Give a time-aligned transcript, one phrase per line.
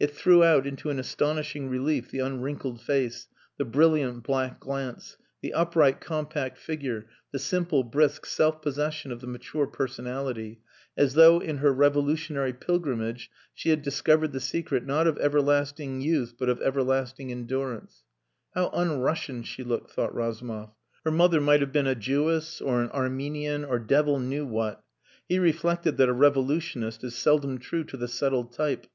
[0.00, 5.54] It threw out into an astonishing relief the unwrinkled face, the brilliant black glance, the
[5.54, 10.58] upright compact figure, the simple, brisk self possession of the mature personality
[10.96, 16.34] as though in her revolutionary pilgrimage she had discovered the secret, not of everlasting youth,
[16.36, 18.02] but of everlasting endurance.
[18.54, 20.72] How un Russian she looked, thought Razumov.
[21.04, 24.82] Her mother might have been a Jewess or an Armenian or devil knew what.
[25.28, 28.88] He reflected that a revolutionist is seldom true to the settled type.